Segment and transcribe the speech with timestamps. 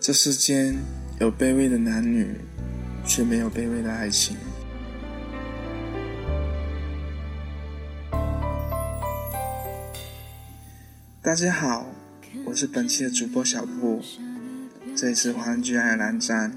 [0.00, 0.78] 这世间
[1.20, 2.34] 有卑微的男女，
[3.04, 4.34] 却没有卑微的爱情。
[11.20, 11.86] 大家好，
[12.46, 14.00] 我是本期的主播小布，
[14.96, 16.54] 这里是华人居爱尔兰站。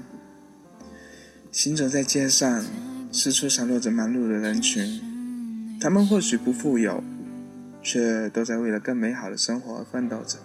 [1.52, 2.64] 行走在街上，
[3.12, 7.04] 四处散落着忙碌的人群，他们或许不富有，
[7.82, 10.38] 却都在为了更美好的生活而奋斗着。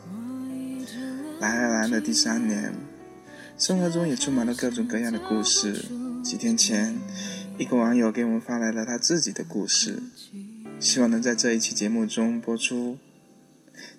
[1.39, 2.73] 来爱尔兰的第三年，
[3.59, 5.83] 生活中也充满了各种各样的故事。
[6.23, 6.95] 几天前，
[7.57, 10.01] 一个网友给我们发来了他自己的故事，
[10.79, 12.97] 希望能在这一期节目中播出。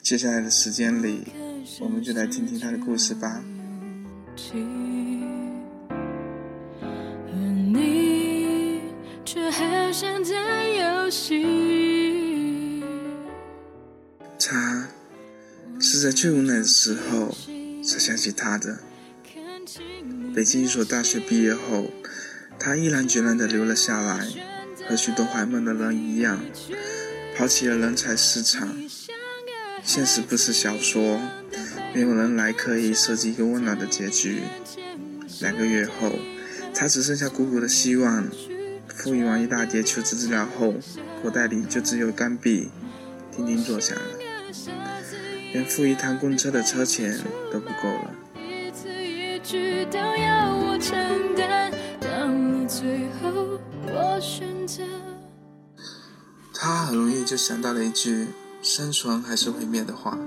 [0.03, 1.25] 接下来的时间里，
[1.79, 3.45] 我们就来听听他的故事吧。
[14.39, 14.89] 他
[15.79, 17.29] 是在最无奈的时候
[17.85, 18.81] 才想起他的。
[20.35, 21.91] 北京一所大学毕业后，
[22.59, 24.29] 他毅然决然地留了下来，
[24.89, 26.41] 和许多怀梦的人一样，
[27.37, 28.77] 抛弃了人才市场。
[29.83, 31.21] 现实不是小说，
[31.93, 34.43] 没有人来可以设计一个温暖的结局。
[35.41, 36.19] 两个月后，
[36.73, 38.29] 他只剩下鼓鼓的希望。
[38.89, 40.75] 复印完一大叠求职资料后，
[41.23, 42.69] 口袋里就只有钢币，
[43.35, 44.19] 叮叮作响了，
[45.53, 47.19] 连付一趟公车的车钱
[47.51, 48.15] 都不够了。
[49.43, 50.97] 句都要我承
[51.35, 51.73] 担。
[52.01, 54.83] 当你最后我选择
[56.55, 58.29] 他很容易就想到了一句。
[58.63, 60.19] 生存还是毁灭的话，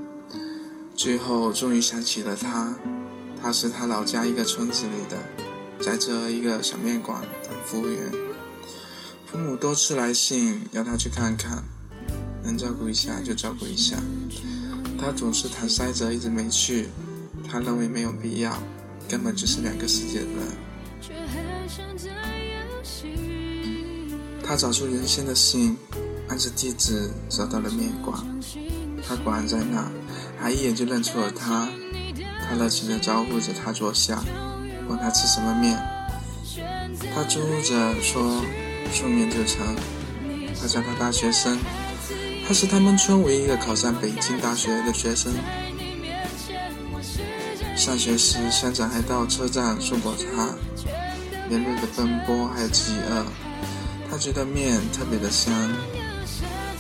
[0.95, 2.73] 最后终于想起了他。
[3.39, 5.17] 他是他老家一个村子里的，
[5.79, 8.11] 在这一个小面馆当服务员。
[9.27, 11.63] 父母多次来信要他去看看，
[12.43, 13.97] 能照顾一下就照顾一下。
[14.99, 16.87] 他总是搪塞着，一直没去。
[17.47, 18.57] 他认为没有必要，
[19.13, 20.39] 根本就是两个世界的人。
[24.43, 25.77] 他找出原先的信。
[26.29, 28.17] 按着地址找到了面馆，
[29.05, 29.91] 他果然在那，
[30.39, 31.69] 还一眼就认出了他。
[32.47, 34.23] 他热情地招呼着他坐下，
[34.87, 35.77] 问他吃什么面。
[37.13, 38.41] 他嘟着说
[38.91, 39.75] ：“素面就成。”
[40.59, 41.59] 他叫他大学生，
[42.47, 45.31] 他是他们村唯一一个考上北京大学的学生。
[47.75, 50.55] 上学时，乡长还到车站送过他。
[51.49, 53.25] 连日的奔波还有饥饿，
[54.09, 55.53] 他觉得面特别的香。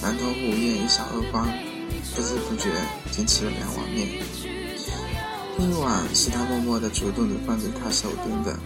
[0.01, 1.45] 满头午夜一扫而光，
[2.15, 2.69] 不知不觉
[3.11, 4.07] 竟吃了两碗面。
[5.57, 8.57] 另一碗是他默默的、主动的放在他手边的。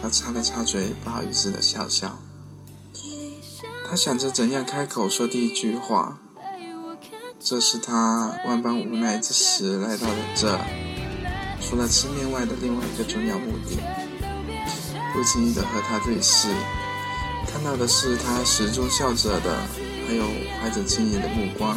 [0.00, 2.18] 他擦了擦嘴，不好意思的笑笑。
[3.88, 6.18] 他想着怎样开口说第一句话。
[7.40, 10.58] 这是他万般无奈之时来到了这，
[11.68, 13.76] 除了吃面外的另外一个重要目的。
[15.12, 16.48] 不经意的和他对视，
[17.52, 19.66] 看到的是他始终笑着的。
[20.08, 20.24] 还有
[20.58, 21.76] 怀着敬意的目光。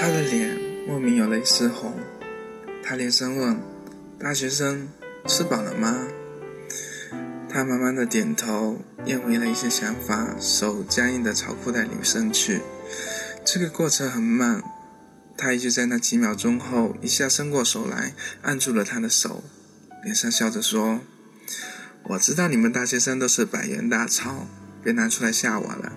[0.00, 1.92] 他的脸莫名有了一丝红，
[2.82, 3.60] 他连声问
[4.18, 4.88] ：“大学生
[5.26, 5.94] 吃饱了吗？”
[7.54, 12.60] 他慢慢的点头，咽回了一些想法，手僵硬的朝裤袋里伸去。
[13.44, 14.60] 这个过程很慢。
[15.36, 19.44] 他也就在那几秒钟后，一下伸过手来，按住了他的手，
[20.02, 21.02] 脸上笑着说
[22.10, 24.48] ：“我知道你们大学生都是百元大钞，
[24.82, 25.92] 别拿出来吓我了。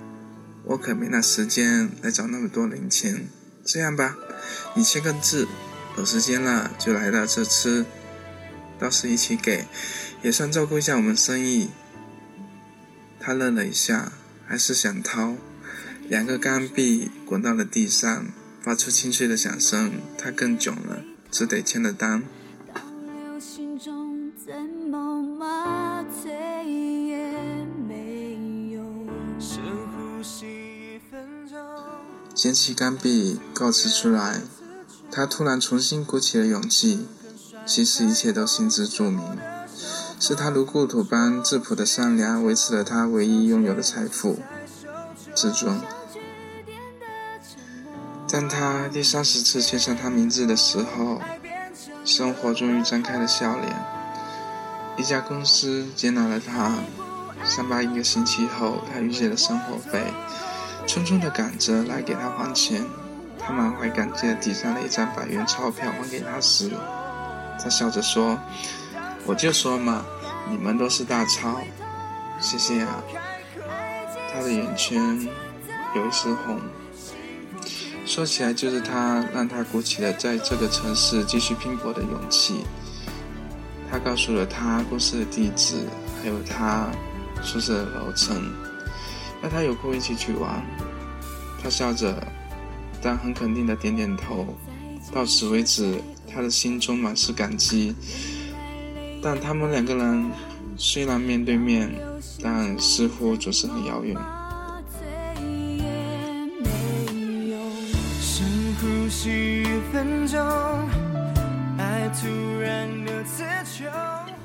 [0.65, 3.27] 我可没那时间来找那么多零钱。
[3.65, 4.15] 这样吧，
[4.75, 5.47] 你签个字，
[5.97, 7.83] 有时间了就来到这吃，
[8.79, 9.65] 到时一起给，
[10.21, 11.69] 也算照顾一下我们生意。”
[13.19, 14.11] 他愣了一下，
[14.45, 15.35] 还是想掏，
[16.07, 18.27] 两个钢币滚到了地上。
[18.59, 21.01] 发出清脆的响声，他更囧了，
[21.31, 22.21] 只得签了单。
[32.35, 34.41] 捡起钢币，告辞出来，
[35.09, 37.07] 他突然重新鼓起了勇气。
[37.67, 39.21] 其实一切都心知肚明，
[40.19, 44.39] 是他如故土般质朴的善良，维持了他唯一拥有的财富——
[45.35, 45.77] 自尊。
[48.29, 51.21] 当他第三十次签上他名字的时候，
[52.05, 53.75] 生活终于张开了笑脸。
[54.95, 56.73] 一家公司接纳了他。
[57.45, 60.11] 上班一个星期后，他预借了生活费，
[60.87, 62.83] 匆匆的赶着来给他还钱。
[63.37, 66.71] 他满怀感激地递上了一张百元钞票还给他时，
[67.61, 68.39] 他笑着说
[69.25, 70.05] ：“我就说嘛，
[70.49, 71.59] 你们都是大超，
[72.39, 73.03] 谢谢啊。”
[74.31, 75.19] 他的眼圈
[75.95, 76.59] 有一丝红。
[78.05, 82.63] 说起来，就是他让他鼓起了在这个城市继续拼搏的勇气。
[83.91, 85.75] 他告诉了他公司的地址，
[86.21, 86.87] 还有他
[87.41, 88.41] 宿舍的楼层，
[89.41, 90.63] 让他有空一起去玩。
[91.61, 92.15] 他笑着，
[93.01, 94.55] 但很肯定的点点头。
[95.11, 96.01] 到此为止，
[96.37, 97.95] 他的心中满是感激。
[99.23, 100.29] 但他们两个人
[100.77, 101.91] 虽然面对面，
[102.43, 104.15] 但似乎总是很遥远。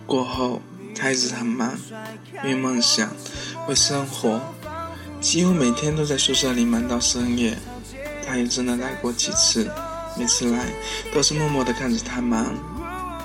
[0.06, 0.62] 过后，
[0.96, 1.74] 他一直很忙，
[2.42, 3.10] 为梦想，
[3.68, 4.40] 为生活，
[5.20, 7.58] 几乎每天都在宿舍里忙到深夜。
[8.26, 9.70] 他也真的来过几次，
[10.16, 10.66] 每次来
[11.12, 12.46] 都是默默地看着他忙，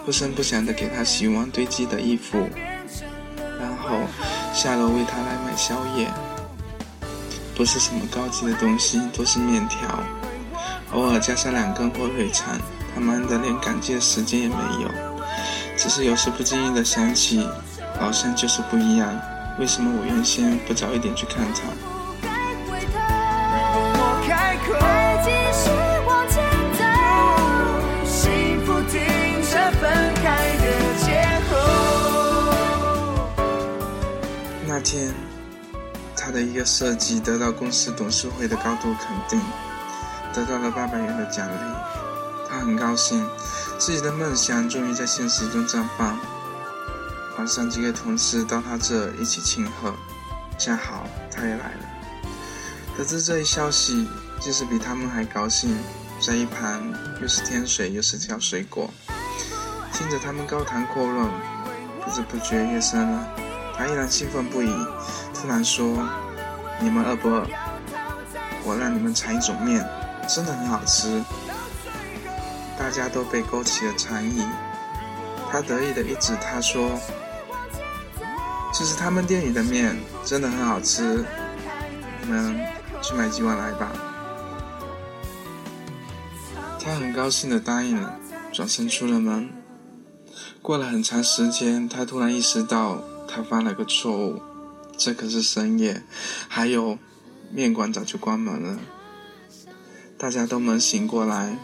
[0.05, 2.49] 不声不响地给他洗完堆积的衣服，
[3.59, 3.99] 然后
[4.53, 6.07] 下楼为他来买宵夜。
[7.55, 10.03] 不是什么高级的东西，都是面条，
[10.93, 12.55] 偶尔加上两根火腿肠，
[12.93, 14.89] 他忙得连感激的时间也没有。
[15.75, 17.47] 只是有时不经意的想起，
[17.99, 19.09] 好像就是不一样。
[19.59, 21.63] 为什么我原先不早一点去看他？
[34.89, 35.13] 天，
[36.15, 39.37] 他的一个设计得到公司董事会的高度肯定，
[40.33, 41.75] 得到了八百元的奖励，
[42.49, 43.27] 他很高兴。
[43.77, 46.17] 自己的梦想终于在现实中绽放。
[47.37, 49.93] 晚上，几个同事到他这一起庆贺，
[50.57, 51.89] 恰好他也来了。
[52.97, 54.07] 得知这一消息，
[54.39, 55.77] 即使比他们还高兴，
[56.21, 56.81] 在一旁
[57.21, 58.89] 又是添水又是挑水果，
[59.91, 61.27] 听着他们高谈阔论，
[62.05, 63.27] 不知不觉夜深了，
[63.77, 64.73] 他依然兴奋不已。
[65.33, 66.05] 突然说
[66.81, 67.45] ：“你们饿不饿？
[68.63, 69.87] 我让你们尝一种面，
[70.27, 71.23] 真的很好吃。”
[72.77, 74.43] 大家都被勾起了馋意，
[75.51, 76.99] 他得意的一指，他说
[78.73, 81.25] ：“这是他们店里的面，真的很好吃，
[82.21, 82.59] 你们
[83.01, 83.91] 去买几碗来吧。”
[86.79, 88.17] 他很高兴的答应了，
[88.53, 89.49] 转身出了门。
[90.61, 93.01] 过了很长时间，他突然意识到
[93.37, 94.41] 他犯了个错误，
[94.97, 96.01] 这可是深夜，
[96.47, 96.97] 还有
[97.51, 98.79] 面馆早就关门了。
[100.17, 101.55] 大家都没醒过来。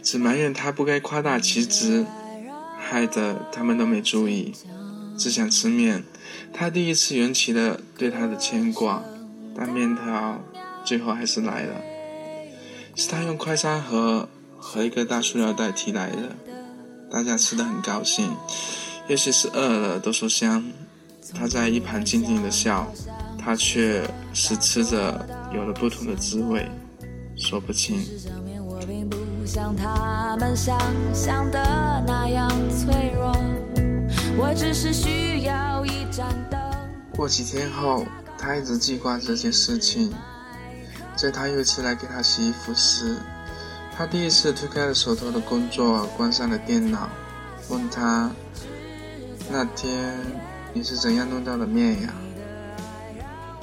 [0.00, 2.06] 只埋怨他不该夸大其词，
[2.78, 4.54] 害得他们都没注意，
[5.18, 6.04] 只想吃面。
[6.52, 9.02] 他第一次涌起了对他的牵挂，
[9.56, 10.40] 但面条
[10.84, 11.80] 最后还是来了，
[12.94, 16.36] 是他用快餐盒和一个大塑料袋提来的。
[17.10, 18.36] 大家吃的很高兴，
[19.10, 20.64] 也许是饿了都说香。
[21.34, 22.86] 他在一旁静静的笑，
[23.36, 26.70] 他却是吃着有了不同的滋味，
[27.36, 28.00] 说不清。
[29.44, 30.78] 像他们想
[31.12, 33.36] 象的那样脆弱，
[34.38, 36.60] 我只是需要一盏灯。
[37.10, 38.06] 过几天后，
[38.38, 40.14] 他一直记挂这件事情。
[41.16, 43.16] 在他又一次来给他洗衣服时，
[43.96, 47.08] 他第一次推开了手头的工作，关上了电脑，
[47.68, 48.30] 问他
[49.50, 50.14] ：“那天
[50.72, 52.14] 你是怎样弄到的面呀？”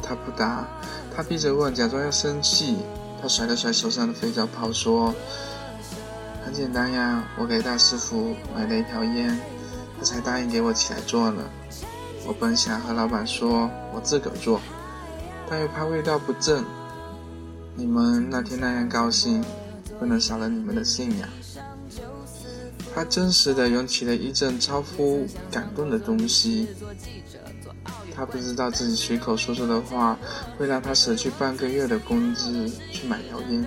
[0.03, 0.67] 他不答，
[1.15, 2.77] 他闭着问，假装要生气。
[3.22, 5.13] 他甩了甩手上的肥皂泡，说。
[6.46, 9.38] 很简单呀，我给大师傅买了一条烟，
[10.00, 11.44] 他才答应给我起来做了。
[12.25, 14.62] 我本想和老板说我自个儿做，
[15.50, 16.63] 但又怕味道不正。
[17.75, 19.44] 你们那天那样高兴，
[20.00, 21.27] 不能少了你们的信仰。
[22.98, 26.68] 他真实的涌起了一阵超乎感动的东西。
[28.16, 30.18] 他不知道自己随口说说的话，
[30.58, 33.63] 会让他舍去半个月的工资去买条烟。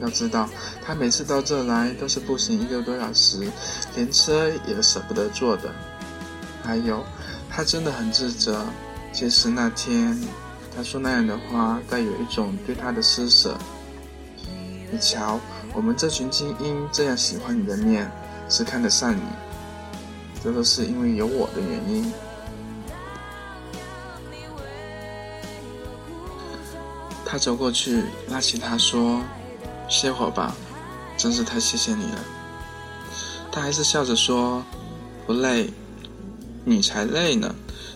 [0.00, 0.48] 要知道，
[0.82, 3.46] 他每次到这来都是步行一个多小时，
[3.94, 5.70] 连车也舍不得坐的。
[6.62, 7.04] 还有，
[7.50, 8.64] 他真的很自责。
[9.12, 10.18] 其实那天
[10.74, 13.58] 他说那样的话，带有一种对他的施舍。
[14.90, 15.38] 你瞧，
[15.74, 18.10] 我们这群精英这样喜欢你的面，
[18.50, 19.22] 是看得上你，
[20.44, 22.12] 这都是因为有我的原因。
[27.24, 29.22] 他走过去，拉起他说。
[29.88, 30.54] 歇会儿吧，
[31.16, 32.24] 真是太谢谢你了。
[33.50, 34.64] 他还是笑着说
[35.26, 35.68] ：“不累，
[36.64, 37.52] 你才累呢。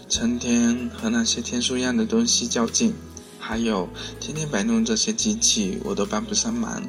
[0.08, 2.92] 成天和那些天书一样的东西较劲，
[3.38, 6.82] 还有天天摆弄这些机器，我都帮不上忙。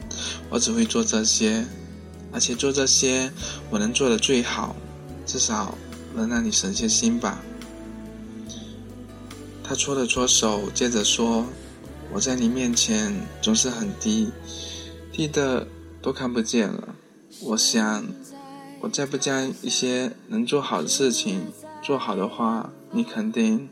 [0.49, 1.63] 我只会做这些，
[2.35, 3.31] 而且做这些
[3.69, 4.75] 我能做的最好，
[5.25, 5.75] 至少
[6.13, 7.41] 能让你省些心吧。”
[9.63, 11.47] 他搓了搓手，接着说
[12.13, 14.31] ：“我在你面前总是很低，
[15.11, 15.65] 低的
[16.01, 16.89] 都看不见了。
[17.41, 18.05] 我想，
[18.81, 21.47] 我再不将一些能做好的事情
[21.81, 23.67] 做好的话，你肯定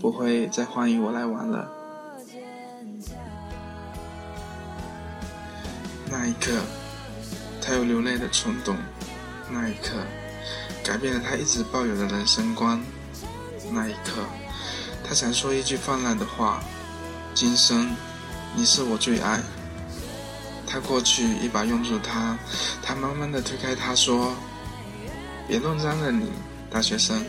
[0.00, 1.70] 不会再欢迎我来玩了。”
[6.10, 6.60] 那一刻，
[7.64, 8.76] 他有流泪的冲动。
[9.48, 10.04] 那一刻，
[10.82, 12.82] 改变了他一直抱有的人生观。
[13.70, 14.26] 那一刻。
[15.04, 16.62] 他想说一句泛滥的话
[17.34, 17.94] ：“今生，
[18.54, 19.40] 你是我最爱。”
[20.66, 22.38] 他过去一把拥住他，
[22.82, 24.34] 他慢慢的推开他说
[25.46, 26.30] ：“别弄脏了你，
[26.70, 27.22] 大学生。”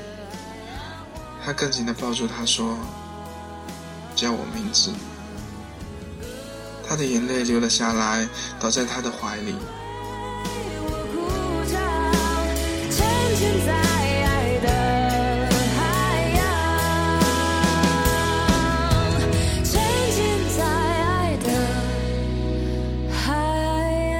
[1.43, 2.77] 他更紧的抱住他说
[4.15, 4.93] ：“叫我名字。”
[6.87, 8.25] 他的眼泪流了下来，
[8.59, 9.55] 倒在他的怀里。
[13.65, 14.67] 在爱的
[15.75, 15.79] 海
[16.37, 16.41] 洋
[19.63, 19.71] 沉
[20.11, 20.17] 浸
[20.57, 21.47] 在爱的
[23.11, 23.15] 海
[24.11, 24.15] 洋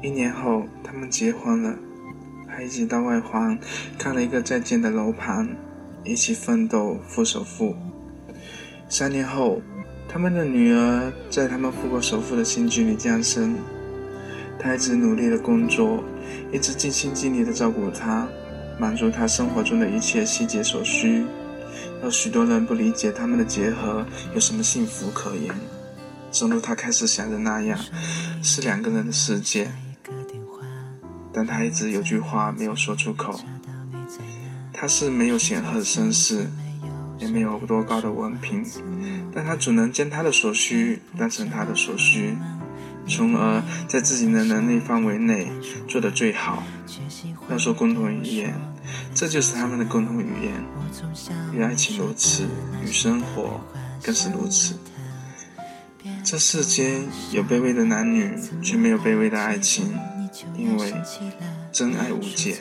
[0.00, 1.76] 一年后，他们结婚了，
[2.48, 3.58] 还一起到外环
[3.98, 5.56] 看了一个在建的楼盘，
[6.04, 7.76] 一起奋斗付首付。
[8.88, 9.60] 三年后，
[10.08, 13.56] 他们的女儿在他们付过首付的新居里降生。
[14.58, 16.02] 他一直努力的工作，
[16.52, 18.26] 一直尽心尽力的照顾她，
[18.78, 21.24] 满足她生活中的一切细节所需。
[22.02, 25.54] 有许多人不理解他们的结合有什么幸福可言，
[26.32, 27.78] 正如他开始想的那样，
[28.42, 29.70] 是两个人的世界。
[31.32, 33.38] 但他一直有句话没有说出口。
[34.80, 36.46] 他是没有显赫的身世，
[37.18, 38.64] 也没有多高的文凭，
[39.34, 42.36] 但他只能将他的所需当成他的所需，
[43.08, 45.50] 从而在自己的能力范围内
[45.88, 46.62] 做得最好。
[47.50, 48.54] 要说共同语言，
[49.12, 50.64] 这就是他们的共同语言。
[51.52, 52.46] 与爱情如此，
[52.84, 53.60] 与生活
[54.00, 54.76] 更是如此。
[56.22, 58.32] 这世间有卑微的男女，
[58.62, 59.92] 却没有卑微的爱情。
[60.56, 60.94] 因为
[61.72, 62.58] 真爱无界。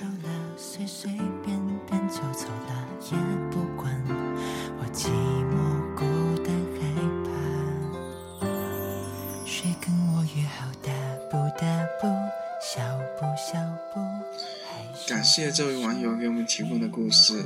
[15.07, 17.45] 感谢这位网友给我们提供的故事，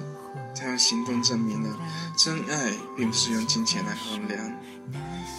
[0.55, 1.70] 他用行动证明了
[2.17, 4.51] 真爱并不是用金钱来衡量。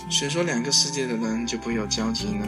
[0.09, 2.47] 谁说两个世界的人就不会有交集呢？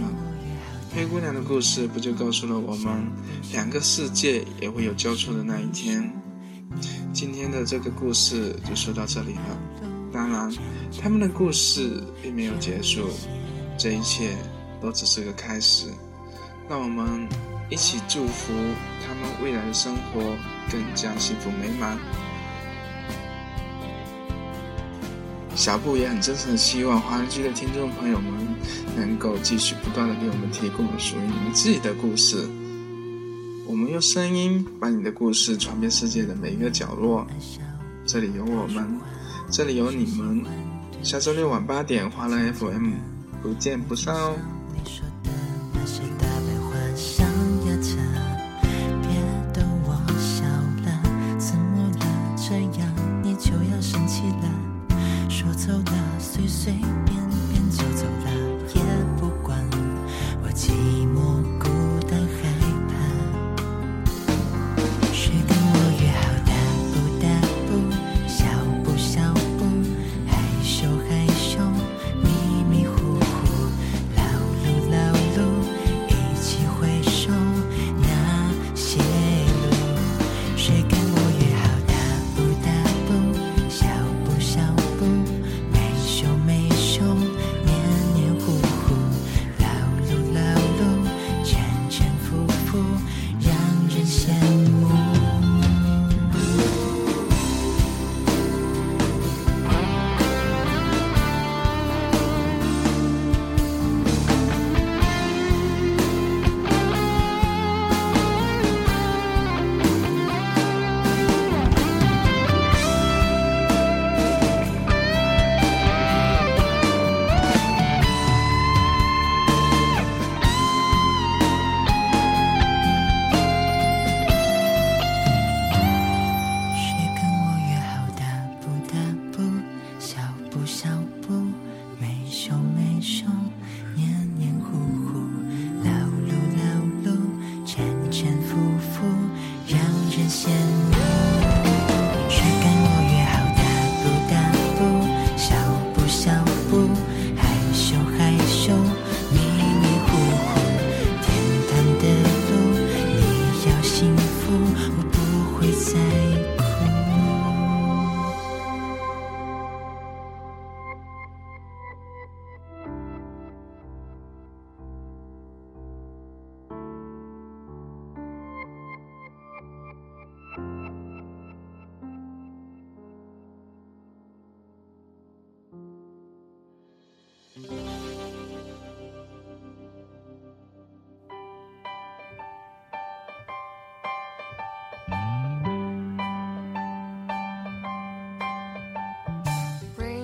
[0.95, 3.11] 灰姑娘的故事不就告诉了我们，
[3.53, 6.09] 两个世界也会有交错的那一天。
[7.13, 9.59] 今天的这个故事就说到这里了。
[10.13, 10.55] 当然，
[11.03, 13.09] 他们的故事并没有结束，
[13.77, 14.37] 这一切
[14.81, 15.89] 都只是个开始。
[16.69, 17.29] 让我们
[17.75, 18.53] 一起祝福
[19.05, 20.21] 他们未来的生活
[20.71, 21.99] 更加幸福美满。
[25.57, 28.33] 小布也很真诚的希望华人区的听众朋友们
[28.97, 32.49] 能够继续不断的给我们提供属于你们自己的故事。
[33.67, 37.27] 我们用声音把你的故事传遍世界的每一个角落。
[38.07, 39.01] 这里有我们，
[39.51, 40.45] 这里有你们。
[41.03, 42.93] 下周六晚八点，华人 FM，
[43.43, 44.37] 不见不散哦。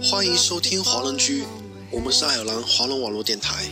[0.03, 1.45] 欢迎收听华人居，
[1.91, 3.65] 我们是爱尔兰华人网络电台。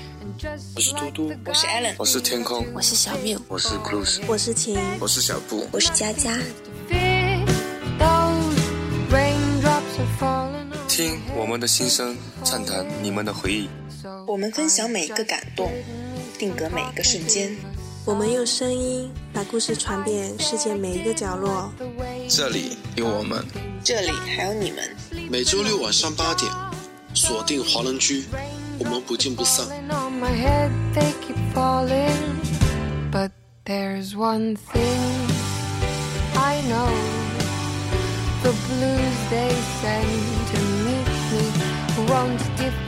[0.77, 6.39] 我是嘟嘟，我是 Allen，我是天空，我是小缪，我是 Cruise，我是晴，我是小布，我是佳佳。
[10.87, 13.69] 听我们的心声，畅谈你们的回忆。
[14.27, 15.73] 我们分享每一个感动，
[16.39, 17.57] 定格每一个瞬间。
[18.05, 21.73] 我们用声音把故事传遍世界每一个角落。
[22.29, 23.45] 这里有我们，
[23.88, 24.96] 这里还有你们。
[25.30, 26.52] 每周六晚上八点，
[27.14, 28.26] 锁定华人居，
[28.80, 29.66] 我们不见不散。
[33.12, 33.32] But
[33.66, 35.30] there's one thing
[36.36, 36.90] I know
[38.44, 41.44] The blues they send to meet me
[42.10, 42.87] won't defeat